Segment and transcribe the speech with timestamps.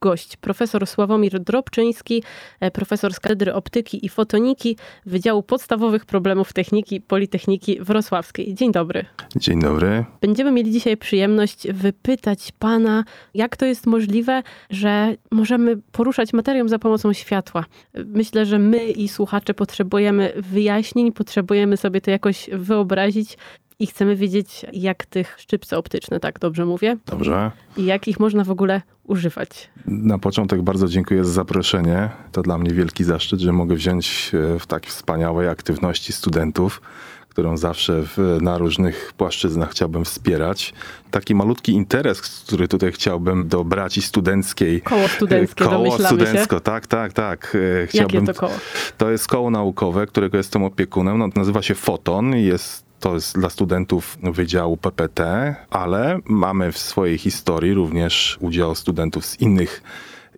[0.00, 2.22] gość, profesor Sławomir Drobczyński,
[2.60, 4.76] e, profesor z katedry optyki i fotoniki
[5.06, 8.54] Wydziału Podstawowych Problemów Techniki Politechniki Wrocławskiej.
[8.54, 9.04] Dzień dobry.
[9.36, 10.04] Dzień dobry.
[10.20, 16.78] Będziemy mieli dzisiaj przyjemność wypytać pana, jak to jest możliwe, że możemy poruszać materię za
[16.78, 17.64] pomocą światła.
[17.94, 23.36] Myślę, że my i słuchacze potrzebujemy wyjaśnień, potrzebujemy sobie to jakoś wyobrazić
[23.78, 26.96] i chcemy wiedzieć, jak tych szczypce optyczne, tak dobrze mówię?
[27.06, 27.50] Dobrze.
[27.76, 29.70] I jak ich można w ogóle używać.
[29.86, 32.10] Na początek bardzo dziękuję za zaproszenie.
[32.32, 36.80] To dla mnie wielki zaszczyt, że mogę wziąć e, w tak wspaniałej aktywności studentów,
[37.28, 40.74] którą zawsze w, na różnych płaszczyznach chciałbym wspierać.
[41.10, 44.82] Taki malutki interes, który tutaj chciałbym do braci studenckiej.
[44.82, 46.60] Koło studenckie, Koło studencko, się?
[46.60, 47.56] tak, tak, tak.
[47.82, 48.52] E, chciałbym, Jakie to koło?
[48.98, 51.18] To jest koło naukowe, którego jestem opiekunem.
[51.18, 52.36] No, nazywa się Foton.
[52.36, 59.26] Jest to jest dla studentów Wydziału PPT, ale mamy w swojej historii również udział studentów
[59.26, 59.82] z innych,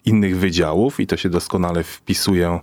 [0.05, 2.61] innych wydziałów i to się doskonale wpisuje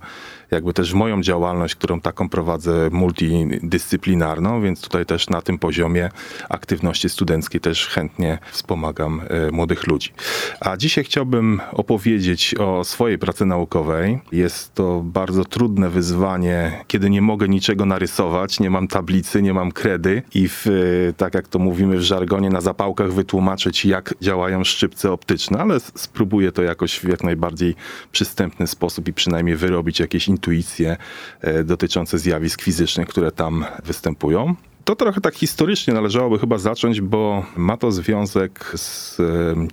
[0.52, 6.10] jakby też moją działalność, którą taką prowadzę multidyscyplinarną, więc tutaj też na tym poziomie
[6.50, 10.14] aktywności studenckiej też chętnie wspomagam e, młodych ludzi.
[10.60, 14.20] A dzisiaj chciałbym opowiedzieć o swojej pracy naukowej.
[14.32, 19.72] Jest to bardzo trudne wyzwanie, kiedy nie mogę niczego narysować, nie mam tablicy, nie mam
[19.72, 24.64] kredy i w, e, tak jak to mówimy w żargonie, na zapałkach wytłumaczyć, jak działają
[24.64, 27.76] szczypce optyczne, ale spróbuję to jakoś w jak najbardziej
[28.12, 30.98] przystępny sposób i przynajmniej wyrobić jakieś intuicje
[31.42, 34.56] e, dotyczące zjawisk fizycznych, które tam występują.
[34.86, 39.18] To trochę tak historycznie należałoby chyba zacząć, bo ma to związek z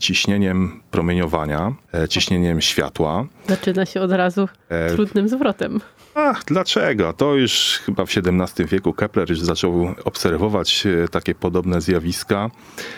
[0.01, 3.27] ciśnieniem promieniowania, e, ciśnieniem światła.
[3.49, 5.81] Zaczyna się od razu e, trudnym zwrotem.
[6.15, 7.13] Ach, dlaczego?
[7.13, 12.51] To już chyba w XVII wieku Kepler już zaczął obserwować takie podobne zjawiska,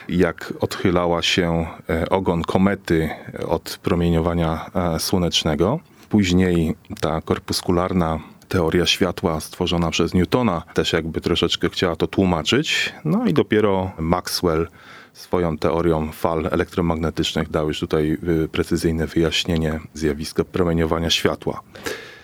[0.09, 1.66] jak odchylała się
[2.10, 3.10] ogon komety
[3.49, 5.81] od promieniowania słonecznego.
[6.09, 12.93] Później ta korpuskularna teoria światła stworzona przez Newtona też jakby troszeczkę chciała to tłumaczyć.
[13.05, 14.69] No i dopiero Maxwell
[15.12, 21.62] swoją teorią fal elektromagnetycznych dał już tutaj y, precyzyjne wyjaśnienie zjawiska promieniowania światła.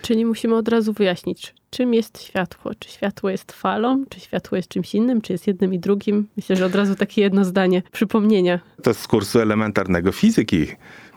[0.02, 2.72] Czyli musimy od razu wyjaśnić, czym jest światło.
[2.78, 6.28] Czy światło jest falą, czy światło jest czymś innym, czy jest jednym i drugim?
[6.36, 8.60] Myślę, że od razu takie jedno zdanie przypomnienia.
[8.82, 10.66] To jest z kursu elementarnego fizyki.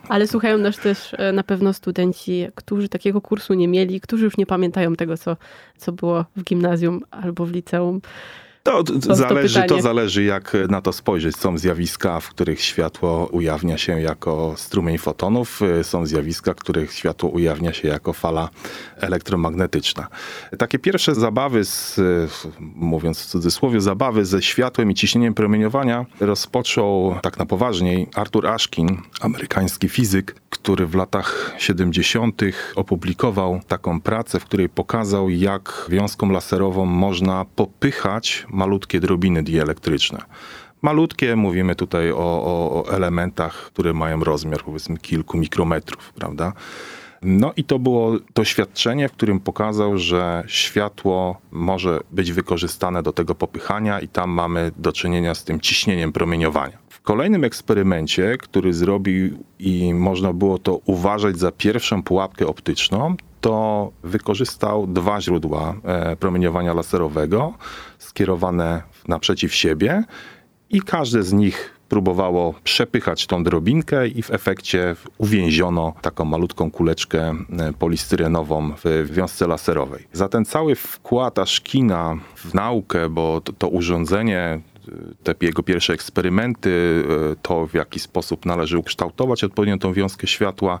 [0.08, 4.36] Ale słuchają nas też e, na pewno studenci, którzy takiego kursu nie mieli, którzy już
[4.36, 5.36] nie pamiętają tego, co,
[5.76, 8.00] co było w gimnazjum albo w liceum.
[8.66, 11.36] To, to zależy, to, to zależy, jak na to spojrzeć.
[11.36, 17.30] Są zjawiska, w których światło ujawnia się jako strumień fotonów, są zjawiska, w których światło
[17.30, 18.48] ujawnia się jako fala
[18.96, 20.08] elektromagnetyczna.
[20.58, 22.00] Takie pierwsze zabawy, z,
[22.60, 29.02] mówiąc w cudzysłowie, zabawy ze światłem i ciśnieniem promieniowania rozpoczął tak na poważniej Arthur Ashkin,
[29.20, 32.42] amerykański fizyk, który w latach 70.
[32.74, 40.22] opublikował taką pracę, w której pokazał, jak wiązką laserową można popychać malutkie drobiny dielektryczne.
[40.82, 46.52] Malutkie, mówimy tutaj o, o, o elementach, które mają rozmiar powiedzmy kilku mikrometrów, prawda?
[47.22, 53.34] No i to było doświadczenie, w którym pokazał, że światło może być wykorzystane do tego
[53.34, 56.78] popychania i tam mamy do czynienia z tym ciśnieniem promieniowania.
[57.06, 64.86] Kolejnym eksperymencie, który zrobił i można było to uważać za pierwszą pułapkę optyczną, to wykorzystał
[64.86, 67.54] dwa źródła e, promieniowania laserowego
[67.98, 70.04] skierowane naprzeciw siebie
[70.70, 77.34] i każde z nich próbowało przepychać tą drobinkę i w efekcie uwięziono taką malutką kuleczkę
[77.58, 80.06] e, polistyrenową w wiązce laserowej.
[80.12, 84.60] Za ten cały wkład Aszkina w naukę, bo to, to urządzenie
[85.22, 87.04] te jego pierwsze eksperymenty,
[87.42, 90.80] to w jaki sposób należy ukształtować odpowiednio tą wiązkę światła,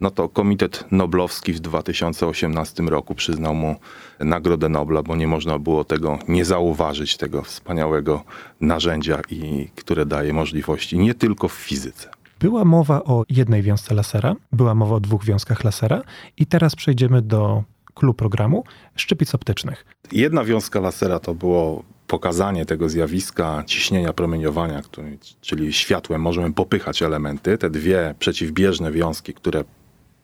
[0.00, 3.76] no to Komitet Noblowski w 2018 roku przyznał mu
[4.20, 8.24] Nagrodę Nobla, bo nie można było tego nie zauważyć, tego wspaniałego
[8.60, 12.10] narzędzia, i, które daje możliwości nie tylko w fizyce.
[12.40, 16.02] Była mowa o jednej wiązce lasera, była mowa o dwóch wiązkach lasera
[16.36, 17.62] i teraz przejdziemy do
[17.94, 18.64] klubu programu
[18.96, 19.84] szczypic optycznych.
[20.12, 27.02] Jedna wiązka lasera to było pokazanie tego zjawiska ciśnienia promieniowania, który, czyli światłem możemy popychać
[27.02, 27.58] elementy.
[27.58, 29.64] Te dwie przeciwbieżne wiązki, które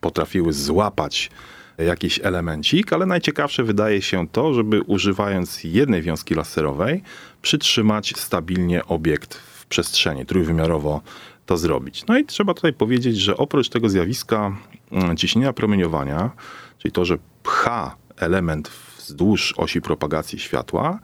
[0.01, 1.31] potrafiły złapać
[1.77, 7.03] jakiś elemencik, ale najciekawsze wydaje się to, żeby używając jednej wiązki laserowej
[7.41, 11.01] przytrzymać stabilnie obiekt w przestrzeni, trójwymiarowo
[11.45, 12.05] to zrobić.
[12.07, 14.57] No i trzeba tutaj powiedzieć, że oprócz tego zjawiska
[14.91, 16.31] mm, ciśnienia promieniowania,
[16.77, 20.99] czyli to, że pcha element wzdłuż osi propagacji światła,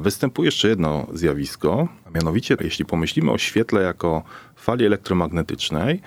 [0.00, 4.22] występuje jeszcze jedno zjawisko, a mianowicie jeśli pomyślimy o świetle jako
[4.56, 6.00] fali elektromagnetycznej,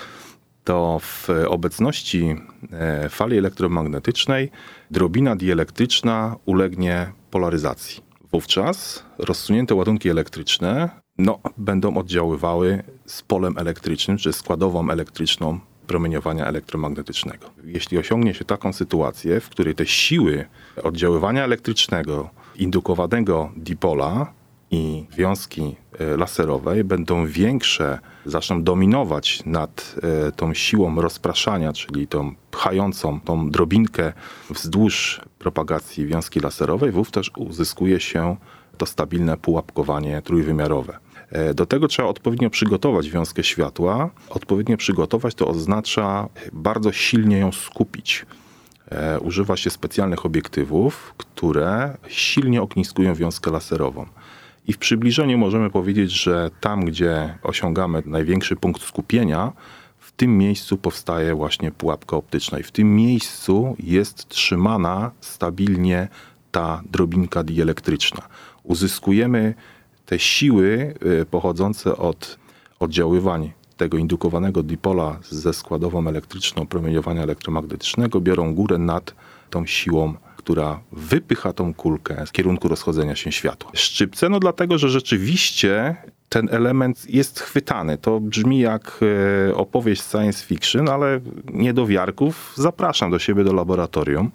[0.64, 2.36] to w obecności
[2.72, 4.52] e, fali elektromagnetycznej
[4.92, 8.04] drobina dielektryczna ulegnie polaryzacji.
[8.32, 17.50] Wówczas rozsunięte ładunki elektryczne no, będą oddziaływały z polem elektrycznym, czy składową elektryczną promieniowania elektromagnetycznego.
[17.64, 20.46] Jeśli osiągnie się taką sytuację, w której te siły
[20.84, 24.34] oddziaływania elektrycznego indukowanego dipola
[24.72, 29.96] i wiązki e, laserowej będą większe, zaczną dominować nad
[30.28, 34.14] e, tą siłą rozpraszania, czyli tą pchającą tą drobinkę
[34.50, 38.36] wzdłuż propagacji wiązki laserowej, wówczas uzyskuje się
[38.78, 40.98] to stabilne pułapkowanie trójwymiarowe.
[41.30, 44.10] E, do tego trzeba odpowiednio przygotować wiązkę światła.
[44.30, 48.26] Odpowiednio przygotować to oznacza bardzo silnie ją skupić.
[49.22, 54.06] Używa się specjalnych obiektywów, które silnie ogniskują wiązkę laserową.
[54.68, 59.52] I w przybliżeniu możemy powiedzieć, że tam, gdzie osiągamy największy punkt skupienia,
[60.00, 62.60] w tym miejscu powstaje właśnie pułapka optyczna.
[62.60, 66.08] I w tym miejscu jest trzymana stabilnie
[66.52, 68.22] ta drobinka dielektryczna.
[68.64, 69.54] Uzyskujemy
[70.06, 72.38] te siły y, pochodzące od
[72.80, 73.52] oddziaływań
[73.84, 79.16] tego indukowanego dipola ze składową elektryczną promieniowania elektromagnetycznego, biorą górę nad
[79.50, 83.72] tą siłą która wypycha tą kulkę w kierunku rozchodzenia się światła.
[83.74, 85.96] Szczypce, no dlatego, że rzeczywiście
[86.30, 87.98] ten element jest chwytany.
[87.98, 89.00] To brzmi jak
[89.50, 91.20] e, opowieść science fiction, ale
[91.54, 94.32] niedowiarków zapraszam do siebie do laboratorium.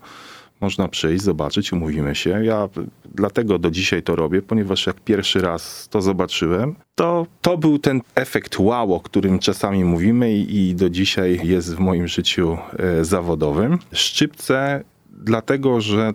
[0.61, 2.45] Można przyjść, zobaczyć, umówimy się.
[2.45, 2.69] Ja
[3.15, 8.01] dlatego do dzisiaj to robię, ponieważ jak pierwszy raz to zobaczyłem, to to był ten
[8.15, 13.05] efekt wow, o którym czasami mówimy i, i do dzisiaj jest w moim życiu e,
[13.05, 13.79] zawodowym.
[13.93, 16.13] Szczypce dlatego że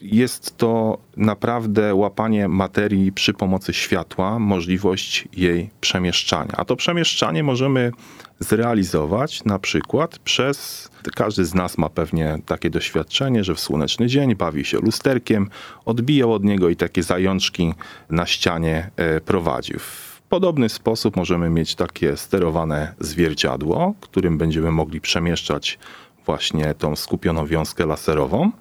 [0.00, 6.52] jest to naprawdę łapanie materii przy pomocy światła, możliwość jej przemieszczania.
[6.56, 7.92] A to przemieszczanie możemy
[8.38, 14.34] zrealizować na przykład przez, każdy z nas ma pewnie takie doświadczenie, że w słoneczny dzień
[14.34, 15.50] bawi się lusterkiem,
[15.84, 17.74] odbijał od niego i takie zajączki
[18.10, 19.78] na ścianie e, prowadził.
[19.78, 25.78] W podobny sposób możemy mieć takie sterowane zwierciadło, którym będziemy mogli przemieszczać
[26.26, 28.52] właśnie tą skupioną wiązkę laserową,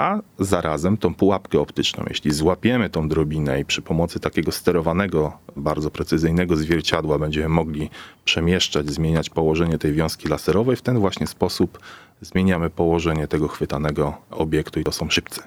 [0.00, 2.04] a zarazem tą pułapkę optyczną.
[2.08, 7.90] Jeśli złapiemy tą drobinę i przy pomocy takiego sterowanego, bardzo precyzyjnego zwierciadła będziemy mogli
[8.24, 11.78] przemieszczać, zmieniać położenie tej wiązki laserowej, w ten właśnie sposób
[12.20, 15.42] zmieniamy położenie tego chwytanego obiektu i to są szybce.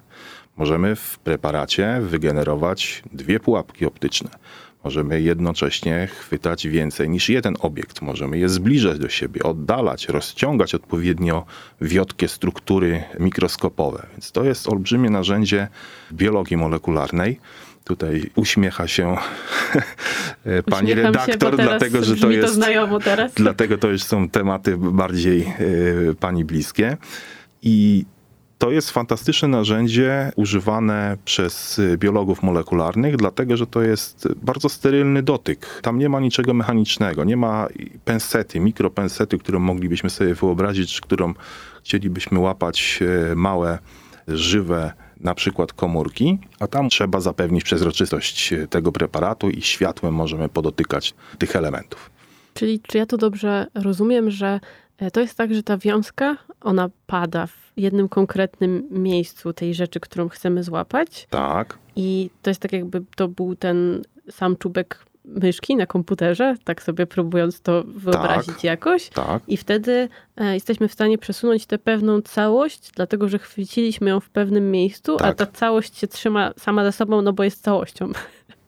[0.58, 4.30] Możemy w preparacie wygenerować dwie pułapki optyczne.
[4.84, 8.02] Możemy jednocześnie chwytać więcej niż jeden obiekt.
[8.02, 11.46] Możemy je zbliżać do siebie, oddalać, rozciągać odpowiednio
[11.82, 14.08] wiotkie struktury mikroskopowe.
[14.12, 15.68] Więc to jest olbrzymie narzędzie
[16.14, 17.40] biologii molekularnej.
[17.84, 19.16] Tutaj uśmiecha się
[20.72, 22.62] pani Uśmiecham redaktor, się, dlatego że to jest.
[22.62, 23.34] To teraz.
[23.34, 26.98] Dlatego to już są tematy bardziej y, pani bliskie.
[27.62, 28.06] I
[28.64, 35.80] to jest fantastyczne narzędzie używane przez biologów molekularnych, dlatego że to jest bardzo sterylny dotyk.
[35.82, 37.68] Tam nie ma niczego mechanicznego, nie ma
[38.06, 41.34] pensety, mikropensety, którą moglibyśmy sobie wyobrazić, którą
[41.84, 43.00] chcielibyśmy łapać
[43.32, 43.80] e, małe,
[44.28, 51.14] żywe na przykład komórki, a tam trzeba zapewnić przezroczystość tego preparatu i światłem możemy podotykać
[51.38, 52.14] tych elementów.
[52.54, 54.60] Czyli czy ja to dobrze rozumiem, że e,
[55.12, 60.30] to jest tak, że ta wiązka, ona pada w jednym konkretnym miejscu tej rzeczy, którą
[60.30, 61.28] chcemy złapać.
[61.30, 61.78] Tak.
[61.96, 67.06] I to jest tak, jakby to był ten sam czubek myszki na komputerze, tak sobie
[67.06, 69.10] próbując to wyobrazić tak, jakoś.
[69.10, 69.44] Tak.
[69.48, 74.30] I wtedy e, jesteśmy w stanie przesunąć tę pewną całość, dlatego że chwyciliśmy ją w
[74.30, 75.28] pewnym miejscu, tak.
[75.28, 78.12] a ta całość się trzyma sama ze sobą, no bo jest całością.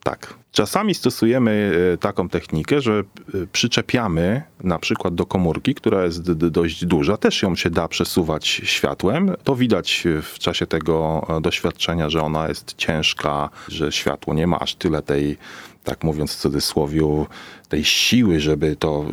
[0.04, 0.34] Tak.
[0.56, 3.04] Czasami stosujemy e, taką technikę, że e,
[3.52, 9.36] przyczepiamy na przykład do komórki, która jest dość duża, też ją się da przesuwać światłem.
[9.44, 14.60] To widać w czasie tego e, doświadczenia, że ona jest ciężka, że światło nie ma
[14.60, 15.38] aż tyle tej,
[15.84, 17.26] tak mówiąc w cudzysłowie,
[17.70, 19.06] tej siły, żeby to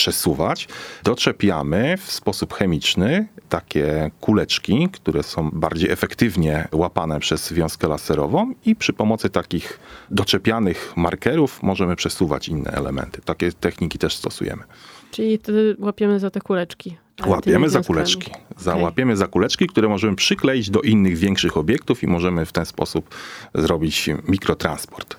[0.00, 0.68] przesuwać,
[1.04, 8.76] doczepiamy w sposób chemiczny takie kuleczki, które są bardziej efektywnie łapane przez wiązkę laserową i
[8.76, 9.78] przy pomocy takich
[10.10, 13.20] doczepianych markerów możemy przesuwać inne elementy.
[13.24, 14.62] Takie techniki też stosujemy.
[15.10, 16.96] Czyli wtedy łapiemy za te kuleczki.
[17.26, 18.30] Łapiemy za kuleczki.
[18.58, 23.14] Załapiemy za kuleczki, które możemy przykleić do innych większych obiektów i możemy w ten sposób
[23.54, 25.16] zrobić mikrotransport.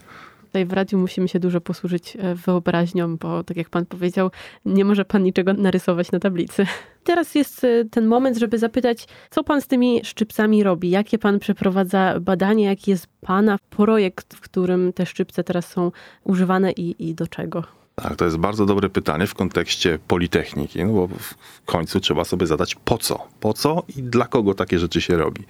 [0.52, 4.32] Tutaj w radiu musimy się dużo posłużyć e, wyobraźnią, bo tak jak pan powiedział,
[4.66, 6.66] nie może pan niczego narysować na tablicy.
[7.04, 10.90] Teraz jest e, ten moment, żeby zapytać, co pan z tymi szczypcami robi?
[10.90, 12.70] Jakie pan przeprowadza badania?
[12.70, 15.92] Jaki jest pana projekt, w którym te szczypce teraz są
[16.24, 17.81] używane i, i do czego?
[17.96, 22.48] Tak, to jest bardzo dobre pytanie w kontekście Politechniki, no bo w końcu trzeba sobie
[22.48, 23.28] zadać po co?
[23.40, 25.44] Po co i dla kogo takie rzeczy się robi?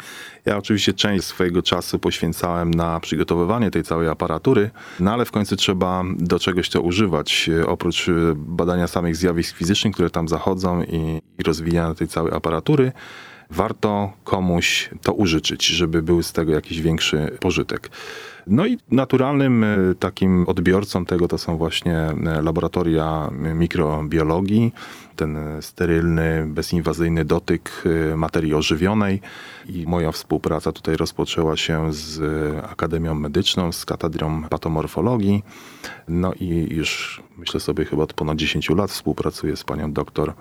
[0.45, 4.69] Ja oczywiście część swojego czasu poświęcałem na przygotowywanie tej całej aparatury,
[4.99, 7.49] no ale w końcu trzeba do czegoś to używać.
[7.67, 8.05] Oprócz
[8.35, 12.91] badania samych zjawisk fizycznych, które tam zachodzą i, i rozwijania tej całej aparatury,
[13.51, 17.89] warto komuś to użyczyć, żeby był z tego jakiś większy pożytek.
[18.47, 24.73] No i naturalnym e, takim odbiorcą tego to są właśnie e, laboratoria mikrobiologii,
[25.15, 29.21] ten sterylny, bezinwazyjny dotyk e, materii ożywionej.
[29.69, 32.21] I moja współpraca tutaj rozpoczęła się z
[32.65, 35.43] Akademią Medyczną, z katedrą patomorfologii.
[36.07, 40.33] No i już myślę sobie chyba od ponad 10 lat współpracuję z panią doktor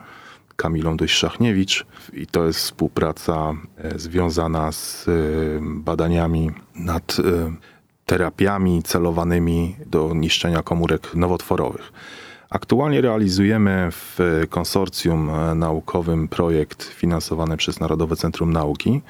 [0.61, 3.55] Kamilą Dość-Szachniewicz i to jest współpraca
[3.97, 5.07] związana z
[5.61, 7.17] badaniami nad
[8.07, 11.93] terapiami celowanymi do niszczenia komórek nowotworowych.
[12.51, 14.19] Aktualnie realizujemy w
[14.51, 19.01] konsorcjum naukowym projekt finansowany przez Narodowe Centrum Nauki.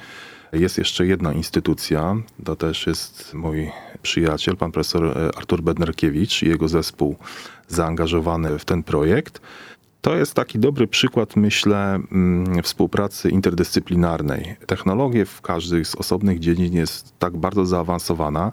[0.53, 2.15] Jest jeszcze jedna instytucja,
[2.45, 7.15] to też jest mój przyjaciel, pan profesor Artur Bednarkiewicz i jego zespół
[7.67, 9.41] zaangażowany w ten projekt.
[10.01, 14.55] To jest taki dobry przykład, myślę, mm, współpracy interdyscyplinarnej.
[14.65, 18.51] Technologia w każdej z osobnych dziedzin jest tak bardzo zaawansowana,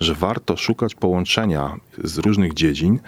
[0.00, 2.98] że warto szukać połączenia z różnych dziedzin,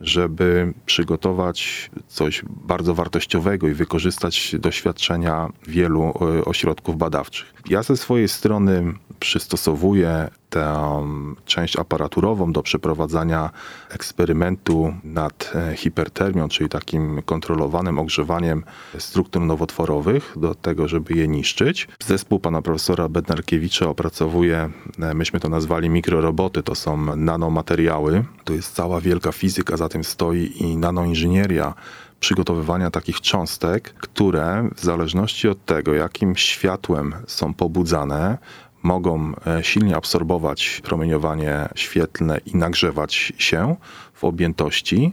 [0.00, 7.54] żeby przygotować coś bardzo wartościowego i wykorzystać doświadczenia wielu e, ośrodków badawczych.
[7.68, 11.02] Ja ze swojej strony przystosowuję tę
[11.44, 13.50] część aparaturową do przeprowadzania
[13.90, 18.64] eksperymentu nad e, hipertermią, czyli takim kontrolowanym ogrzewaniem
[18.98, 21.88] struktur nowotworowych do tego, żeby je niszczyć.
[22.06, 24.70] Zespół pana profesora Bednarkiewicza opracowuje,
[25.00, 28.24] e, myśmy to nazwali mikroroboty, to są nanomateriały.
[28.44, 31.74] To jest cała wielka fizyka za tym stoi i nanoinżynieria
[32.20, 38.38] przygotowywania takich cząstek, które w zależności od tego, jakim światłem są pobudzane,
[38.86, 43.76] mogą e, silnie absorbować promieniowanie świetlne i nagrzewać się
[44.14, 45.12] w objętości.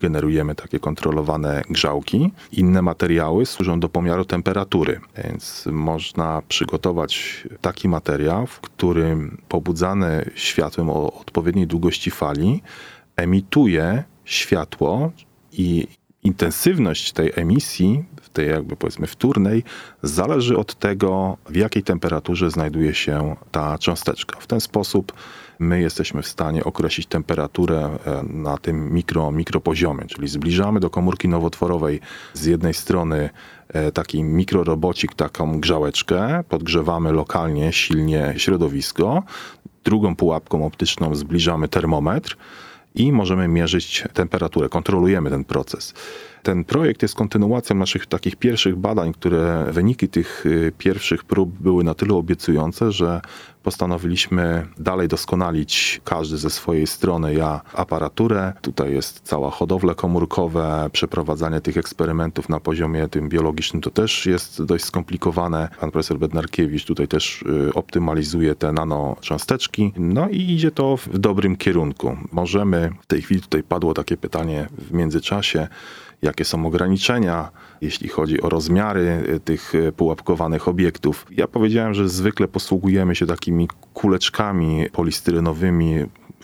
[0.00, 2.30] Generujemy takie kontrolowane grzałki.
[2.52, 10.90] Inne materiały służą do pomiaru temperatury, więc można przygotować taki materiał, w którym pobudzany światłem
[10.90, 12.62] o odpowiedniej długości fali
[13.16, 15.12] emituje światło
[15.52, 15.86] i
[16.22, 18.04] intensywność tej emisji,
[18.44, 19.62] jakby powiedzmy wtórnej,
[20.02, 24.40] zależy od tego, w jakiej temperaturze znajduje się ta cząsteczka.
[24.40, 25.12] W ten sposób
[25.58, 31.28] my jesteśmy w stanie określić temperaturę e, na tym mikro, mikropoziomie, czyli zbliżamy do komórki
[31.28, 32.00] nowotworowej
[32.34, 33.30] z jednej strony
[33.68, 39.22] e, taki mikrorobocik, taką grzałeczkę, podgrzewamy lokalnie, silnie środowisko,
[39.84, 42.36] drugą pułapką optyczną zbliżamy termometr,
[42.96, 45.94] i możemy mierzyć temperaturę, kontrolujemy ten proces.
[46.46, 51.84] Ten projekt jest kontynuacją naszych takich pierwszych badań, które wyniki tych y, pierwszych prób były
[51.84, 53.20] na tyle obiecujące, że
[53.62, 57.34] postanowiliśmy dalej doskonalić każdy ze swojej strony.
[57.34, 63.90] Ja aparaturę, tutaj jest cała hodowle komórkowe, przeprowadzanie tych eksperymentów na poziomie tym biologicznym to
[63.90, 65.68] też jest dość skomplikowane.
[65.80, 69.92] Pan profesor Bednarkiewicz tutaj też y, optymalizuje te nanocząsteczki.
[69.96, 72.16] No i idzie to w dobrym kierunku.
[72.32, 75.68] Możemy, w tej chwili tutaj padło takie pytanie w międzyczasie,
[76.36, 77.50] jakie są ograniczenia,
[77.80, 81.26] jeśli chodzi o rozmiary y, tych y, pułapkowanych obiektów.
[81.30, 85.94] Ja powiedziałem, że zwykle posługujemy się takimi kuleczkami polistyrenowymi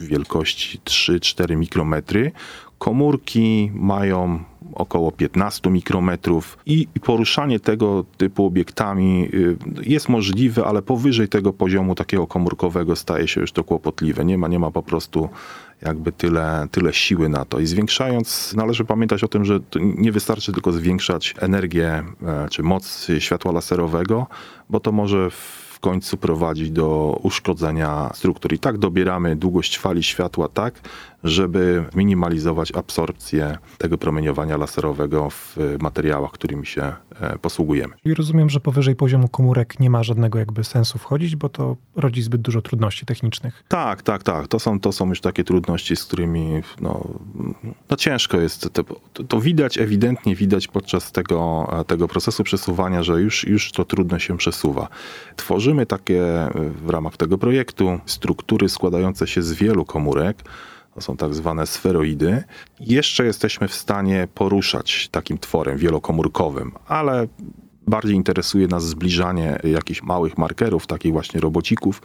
[0.00, 2.32] wielkości 3-4 mikrometry.
[2.78, 4.44] Komórki mają
[4.75, 11.94] około 15 mikrometrów i poruszanie tego typu obiektami y, jest możliwe, ale powyżej tego poziomu
[11.94, 14.25] takiego komórkowego staje się już to kłopotliwe.
[14.25, 15.28] Nie ma, nie ma po prostu
[15.82, 17.60] jakby tyle, tyle siły na to.
[17.60, 23.06] I zwiększając, należy pamiętać o tym, że nie wystarczy tylko zwiększać energię e, czy moc
[23.18, 24.26] światła laserowego,
[24.70, 28.52] bo to może w końcu prowadzić do uszkodzenia struktur.
[28.52, 30.74] I tak dobieramy długość fali światła tak,
[31.24, 36.82] żeby minimalizować absorpcję tego promieniowania laserowego w materiałach, którymi się
[37.20, 37.94] e, posługujemy.
[38.04, 42.22] I rozumiem, że powyżej poziomu komórek nie ma żadnego jakby sensu wchodzić, bo to rodzi
[42.22, 43.64] zbyt dużo trudności technicznych.
[43.68, 44.48] Tak, tak, tak.
[44.48, 47.08] To są, to są już takie trudności, z którymi no,
[47.90, 48.70] no ciężko jest.
[48.72, 48.84] To,
[49.24, 54.36] to widać, ewidentnie widać podczas tego, tego procesu przesuwania, że już, już to trudno się
[54.36, 54.88] przesuwa.
[55.36, 56.22] Tworzymy takie
[56.84, 60.44] w ramach tego projektu struktury składające się z wielu komórek,
[60.94, 62.44] to są tak zwane sferoidy.
[62.80, 67.26] Jeszcze jesteśmy w stanie poruszać takim tworem wielokomórkowym, ale
[67.87, 72.02] bardziej interesuje nas zbliżanie jakichś małych markerów, takich właśnie robocików,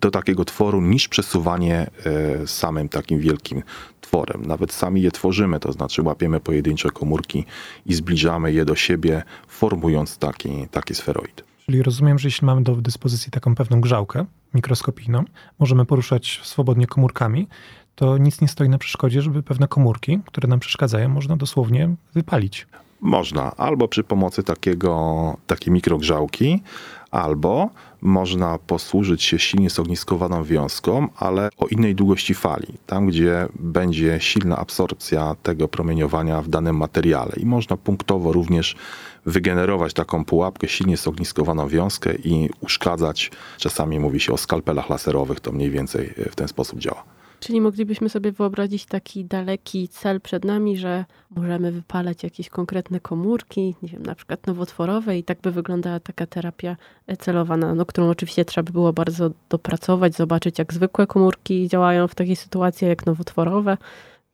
[0.00, 3.62] do takiego tworu, niż przesuwanie e, samym takim wielkim
[4.00, 4.42] tworem.
[4.46, 7.44] Nawet sami je tworzymy, to znaczy łapiemy pojedyncze komórki
[7.86, 11.44] i zbliżamy je do siebie, formując taki, taki sferoid.
[11.66, 15.24] Czyli rozumiem, że jeśli mamy do dyspozycji taką pewną grzałkę mikroskopijną,
[15.58, 17.48] możemy poruszać swobodnie komórkami,
[17.98, 22.66] to nic nie stoi na przeszkodzie, żeby pewne komórki, które nam przeszkadzają, można dosłownie wypalić.
[23.00, 26.62] Można, albo przy pomocy takiego, takiej mikrogrzałki,
[27.10, 27.70] albo
[28.02, 34.56] można posłużyć się silnie zogniskowaną wiązką, ale o innej długości fali, tam gdzie będzie silna
[34.56, 37.32] absorpcja tego promieniowania w danym materiale.
[37.36, 38.76] I można punktowo również
[39.26, 43.30] wygenerować taką pułapkę, silnie zogniskowaną wiązkę i uszkadzać.
[43.56, 47.17] Czasami mówi się o skalpelach laserowych, to mniej więcej w ten sposób działa.
[47.40, 51.04] Czyli moglibyśmy sobie wyobrazić taki daleki cel przed nami, że
[51.36, 56.26] możemy wypalać jakieś konkretne komórki, nie wiem, na przykład nowotworowe i tak by wyglądała taka
[56.26, 56.76] terapia
[57.18, 62.14] celowana, no, którą oczywiście trzeba by było bardzo dopracować, zobaczyć jak zwykłe komórki działają w
[62.14, 63.76] takiej sytuacji, jak nowotworowe.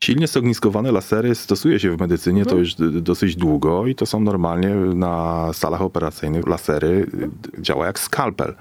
[0.04, 2.56] Silnie zogniskowane lasery stosuje się w medycynie mhm.
[2.56, 7.06] to już dosyć długo i to są normalnie na salach operacyjnych lasery
[7.58, 8.54] działa jak skalpel.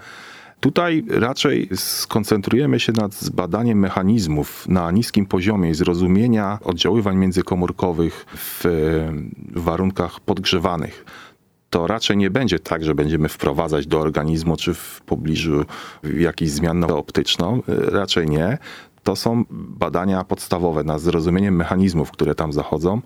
[0.63, 8.63] Tutaj raczej skoncentrujemy się nad zbadaniem mechanizmów na niskim poziomie i zrozumienia oddziaływań międzykomórkowych w
[9.55, 11.05] warunkach podgrzewanych
[11.69, 15.65] to raczej nie będzie tak, że będziemy wprowadzać do organizmu czy w pobliżu
[16.19, 17.61] jakąś zmianę optyczną.
[17.67, 18.57] Raczej nie.
[19.03, 23.01] To są badania podstawowe na zrozumienie mechanizmów, które tam zachodzą.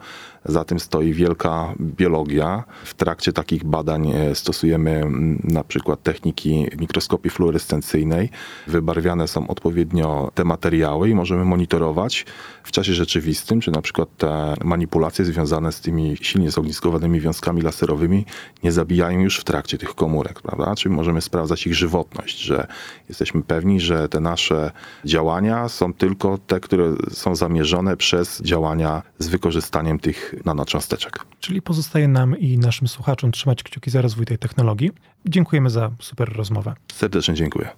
[0.48, 2.64] Za tym stoi wielka biologia.
[2.86, 5.04] W trakcie takich badań e, stosujemy
[5.44, 8.30] na przykład techniki mikroskopii fluorescencyjnej.
[8.68, 12.26] Wybarwiane są odpowiednio te materiały i możemy monitorować
[12.64, 18.26] w czasie rzeczywistym, czy na przykład te manipulacje związane z tymi silnie zogniskowanymi wiązkami laserowymi
[18.64, 20.76] nie zabijają już w trakcie tych komórek, prawda?
[20.76, 22.68] Czyli możemy sprawdzać ich żywotność, że
[23.10, 24.72] jesteśmy pewni, że te nasze
[25.06, 31.26] działania są tylko te, które są zamierzone przez działania z wykorzystaniem tych nanocząsteczek.
[31.40, 34.92] Czyli pozostaje nam i naszym słuchaczom trzymać kciuki za rozwój tej technologii.
[35.26, 36.76] Dziękujemy za super rozmowę.
[36.94, 37.70] Serdecznie dziękuję.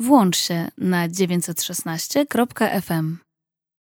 [0.00, 3.25] Włącz się na 916.fm.